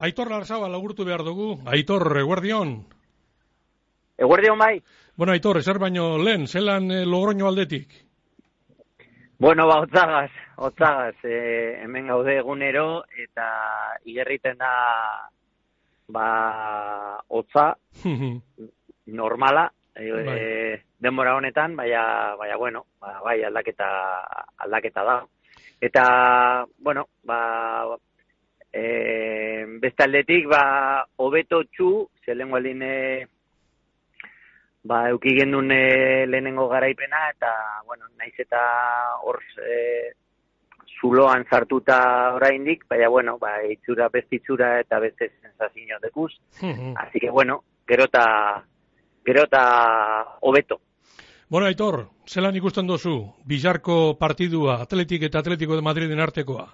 [0.00, 1.58] Aitor Larzaba lagurtu behar dugu.
[1.68, 2.78] Aitor, eguerdion.
[4.16, 4.80] Eguerdion bai.
[5.16, 7.92] Bueno, Aitor, ezer baino lehen, zelan eh, logroño aldetik?
[9.40, 13.46] Bueno, ba, otzagaz, otzagaz, eh, hemen gaude egunero, eta
[14.08, 14.72] igerriten da,
[16.08, 16.26] ba,
[17.28, 17.76] otza,
[19.20, 20.40] normala, eh, Bai.
[20.98, 23.88] denbora honetan, baina, baina, bueno, ba, bai, aldaketa,
[24.64, 25.18] aldaketa da.
[25.80, 26.04] Eta,
[26.78, 27.40] bueno, ba,
[28.72, 31.90] eh, beste aldetik, ba, hobeto txu,
[32.24, 33.26] zelen gualdin, eh,
[34.84, 37.52] ba, euki gendun eh, lehenengo garaipena, eta,
[37.86, 38.60] bueno, naiz eta
[39.24, 40.12] hor eh,
[41.00, 46.32] zuloan sartuta oraindik, baina, bueno, ba, itxura, beste itxura eta beste sensazio dekuz.
[46.96, 48.64] Así que, bueno, gero eta,
[49.24, 50.80] gero eta hobeto.
[51.48, 53.34] bueno, Aitor, zelan ikusten dozu?
[53.44, 56.68] Bizarko partidua, Atletik eta Atletico de Madriden artekoa.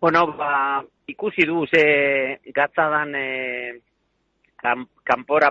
[0.00, 3.80] Bueno, ba, ikusi du ze gatzadan e,
[4.56, 5.50] kan, kanpora,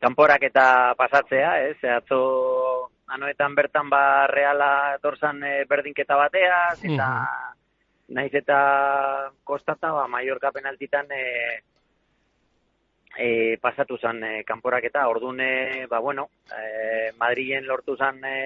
[0.00, 1.78] kanporak eta pasatzea, ez?
[1.80, 7.08] Atzo anoetan bertan ba reala etorzan e, berdinketa bateaz, eta
[8.08, 8.58] naiz eta
[9.44, 11.24] kostata ba Mallorca penaltitan e,
[13.16, 18.36] e, pasatu zan e, kanporaketa, orduan, e, ba, bueno, e, Madrilen lortu zan e,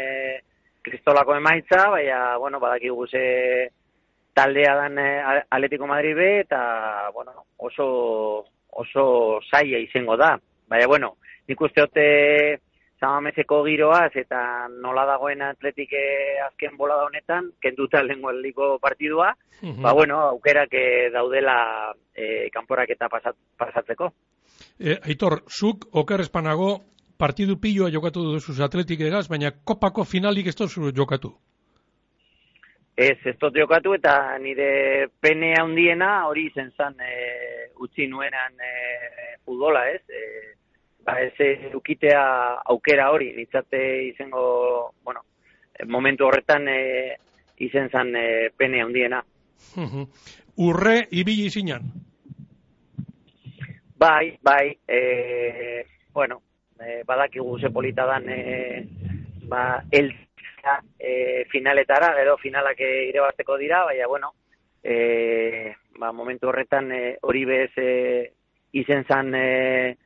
[0.80, 3.27] kristolako emaitza, baina, bueno, badakigu ze
[4.34, 5.09] taldea dan e,
[5.50, 9.05] Atletico Madrid be, eta, bueno, oso, oso
[9.50, 10.37] saia izango da.
[10.69, 11.17] Baina, bueno,
[11.48, 12.06] nik uste hote
[13.00, 19.33] Samameseko giroaz eta nola dagoen atletik eh, azken bolada honetan, kenduta lehenko aldiko partidua,
[19.81, 21.56] ba, bueno, aukerak eh, daudela
[22.15, 24.12] eh, kanporak eta pasat, pasatzeko.
[24.78, 26.75] E, Aitor, zuk oker espanago
[27.20, 31.33] partidu piloa jokatu duzuz Atletik egaz, baina kopako finalik ez dozu jokatu.
[33.01, 34.12] Ez, ez dut jokatu eta
[34.43, 37.12] nire pene handiena hori izen zan e,
[37.81, 38.73] utzi nuenan e,
[39.47, 40.03] futbola, ez?
[40.05, 40.20] E,
[41.06, 41.33] ba, ez
[41.71, 42.21] eukitea
[42.75, 44.43] aukera hori, nitzate izango,
[45.05, 45.25] bueno,
[45.89, 46.81] momentu horretan e,
[47.65, 49.22] izen zan e, pene handiena.
[50.60, 51.89] Urre ibili zinan.
[53.97, 56.43] Bai, bai, e, bueno,
[56.77, 58.84] e, badakigu ze polita dan e,
[59.49, 59.84] ba,
[60.60, 64.34] eltzea e, finaletara, gero finalak e, irebazteko dira, baina, bueno,
[64.82, 68.32] e, ba, momentu horretan e, hori bez e,
[68.72, 69.97] izen zan e,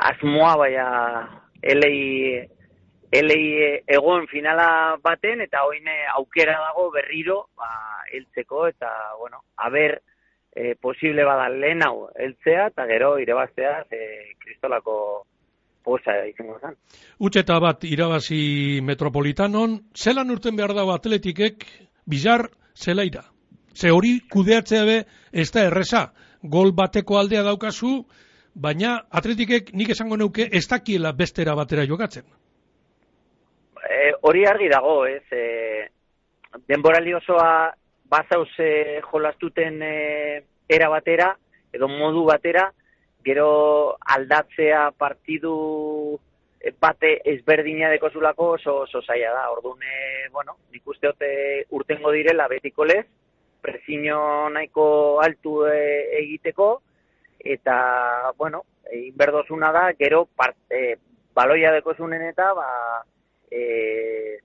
[0.00, 2.46] asmoa, baina elei,
[3.10, 10.02] elei egon finala baten, eta hoine aukera dago berriro ba, eltzeko, eta, bueno, haber,
[10.54, 15.26] e, posible bada lehen hau heltzea eta gero irebaztea e, kristolako
[15.88, 16.76] posa izango zen.
[17.24, 21.66] Utxeta bat irabazi metropolitanon, zelan urten behar dago atletikek,
[22.06, 23.24] bizar, zelaira.
[23.74, 24.98] Ze hori kudeatzea be,
[25.32, 26.08] ez da erresa.
[26.42, 28.02] Gol bateko aldea daukazu,
[28.54, 32.26] baina atletikek nik esango neuke ez dakiela bestera batera jokatzen.
[33.88, 35.88] E, hori argi dago, ez, e,
[36.70, 37.50] denboraldi osoa
[38.10, 39.94] bazauz e, jolastuten e,
[40.68, 41.32] era batera,
[41.72, 42.68] edo modu batera,
[43.24, 46.18] gero aldatzea partidu
[46.80, 49.50] bate ezberdina dekozulako oso, oso zaila da.
[49.50, 51.30] Orduan, e, bueno, nik uste hote
[51.70, 53.06] urtengo direla betiko lez,
[53.62, 55.78] presio nahiko altu e,
[56.22, 56.70] egiteko,
[57.38, 60.96] eta, bueno, e, inberdozuna da, gero part, e,
[61.34, 62.68] baloia dekozunen eta, ba,
[63.50, 64.40] e,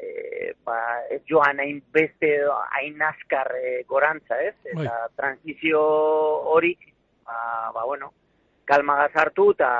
[0.00, 0.78] e, ba,
[1.12, 2.38] ez joan hain beste
[2.78, 4.56] hain azkar e, gorantza, ez?
[4.64, 5.14] Eta Bai.
[5.16, 5.80] transizio
[6.54, 6.76] hori,
[7.24, 8.12] ba, ba, bueno,
[8.64, 9.70] kalma gazartu eta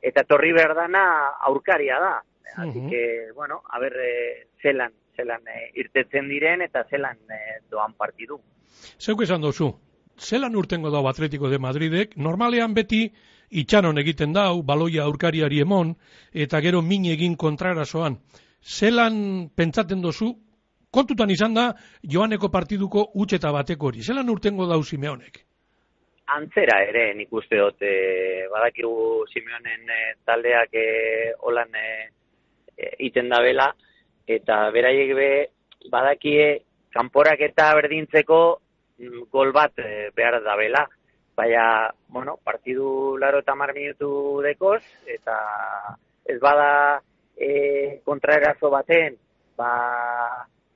[0.00, 1.04] eta torri berdana
[1.46, 2.14] aurkaria da.
[2.56, 7.94] Así que, bueno, a ver, e, zelan, zelan e, irtetzen diren eta zelan e, doan
[7.94, 8.40] partidu.
[8.98, 9.70] Zeuk esan duzu,
[10.18, 13.04] zelan urtengo dau Atletico de Madridek, normalean beti
[13.50, 15.94] itxaron egiten dau, baloia aurkariari emon,
[16.32, 18.18] eta gero min egin kontrarasoan.
[18.62, 20.32] Zelan pentsaten dozu,
[20.90, 21.70] kontutan izan da,
[22.02, 24.02] joaneko partiduko utxeta bateko hori.
[24.02, 25.44] Zelan urtengo dau Simeonek?
[26.30, 30.86] Antzera ere, nik uste dut, e, badakigu Simeonen e, taldeak e,
[31.46, 31.88] holan e,
[33.06, 33.70] iten da bela,
[34.30, 35.30] eta beraiek be,
[35.90, 36.46] badakie
[36.94, 38.40] kanporak eta berdintzeko
[38.98, 40.86] mm, gol bat e, behar da bela.
[41.36, 45.36] Baina, bueno, partidu laro eta mar minutu dekoz, eta
[46.28, 47.00] ez bada
[47.34, 49.16] e, kontraerazo baten,
[49.56, 49.70] ba,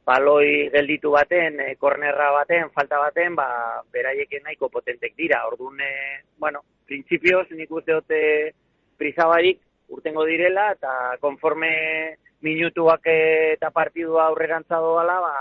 [0.05, 3.49] baloi gelditu baten, e, kornerra baten, falta baten, ba,
[3.93, 5.45] beraiek nahiko potentek dira.
[5.49, 8.21] Orduan, e, bueno, printzipioz nik uste dute
[9.01, 11.71] prizabarik urtengo direla, eta konforme
[12.45, 15.37] minutuak eta partidua aurrerantza doala, ba,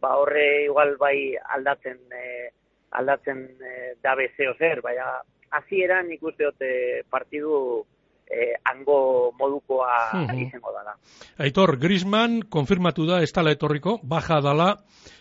[0.00, 2.50] ba horre igual bai aldatzen e,
[2.96, 5.16] aldatzen e, dabe zeo zer, baina
[5.58, 7.84] hasieran nik uste dut e, partidu
[8.26, 10.38] e, hango modukoa Mhm.
[10.46, 10.94] izango dala.
[11.38, 14.76] Aitor, Griezmann konfirmatu da ez tala etorriko, baja dala,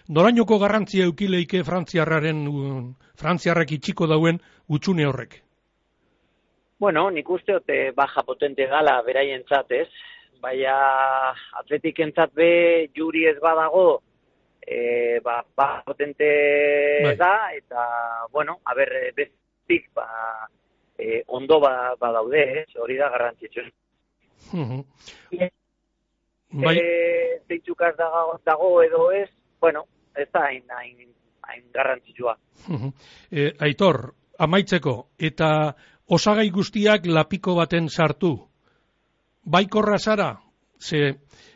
[0.09, 5.41] norainoko garrantzia eukileike frantziarraren, uh, frantziarrak itxiko dauen utxune horrek.
[6.79, 9.87] Bueno, nik uste dut eh, baja potente gala beraientzat, ez?
[10.41, 10.73] Baina
[11.61, 14.01] atletikentzat be juri ez badago,
[14.61, 16.25] e, ba, baja potente
[17.03, 17.15] Bai.
[17.15, 17.85] da, eta,
[18.31, 20.05] bueno, a ber, eh, bestik, ba,
[20.97, 22.69] e, ondo ba, badaude, ez?
[22.79, 23.61] Hori da garrantzitsu.
[24.53, 24.83] Mhm.
[26.55, 31.09] Bai, E, zeintzukaz dago, dago edo ez, bueno, ez da hain, hain,
[31.41, 32.37] hain garrantzitsua.
[33.31, 35.75] e, Aitor, amaitzeko, eta
[36.07, 38.37] osagai guztiak lapiko baten sartu.
[39.43, 40.39] Baikorra zara,
[40.79, 41.15] ze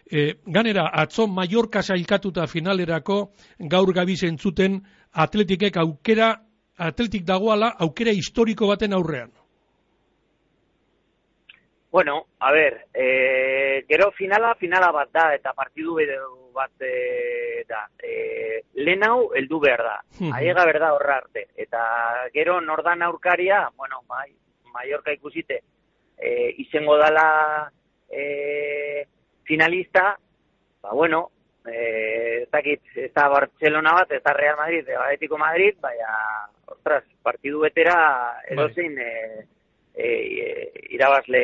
[0.10, 4.82] e, ganera atzo Mallorca sailkatuta finalerako gaur gabiz entzuten
[5.14, 6.34] atletikek aukera,
[6.80, 9.32] atletik dagoala aukera historiko baten aurrean.
[11.92, 15.96] Bueno, a ber, e, gero finala, finala bat da, eta partidu
[16.54, 17.88] bat e, da.
[17.98, 19.96] E, lehen hau, heldu behar da.
[20.38, 21.48] Aiega berda horra arte.
[21.58, 21.82] Eta
[22.34, 24.30] gero nordan aurkaria, bueno, bai,
[24.74, 25.64] Mallorca ikusite,
[26.18, 27.72] e, izango dala
[28.08, 29.08] e,
[29.44, 30.14] finalista,
[30.82, 31.32] ba bueno,
[31.66, 36.12] e, ez dakit, ez da Barcelona bat, ez da Real Madrid, ez Atletico Madrid, baina,
[36.68, 37.96] ostras, partidu betera
[38.50, 39.14] edozein e,
[39.94, 41.44] e, e, irabazle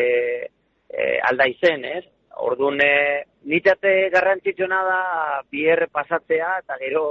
[0.90, 2.06] e, alda izen, ez?
[2.46, 5.02] Orduan, e, nitate garrantzitsuna da
[5.52, 7.06] bier pasatzea eta gero,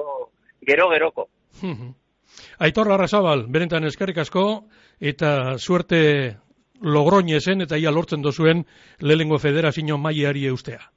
[0.67, 1.29] gero geroko.
[2.59, 4.65] Aitor Larrazabal, berentan eskerrik asko,
[5.00, 6.37] eta suerte
[6.81, 8.65] logroñesen eta ia lortzen dozuen
[9.00, 10.91] lehengo federazio mailari eustea.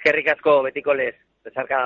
[0.00, 1.12] Eskerrik asko betiko lez,
[1.44, 1.78] bezarka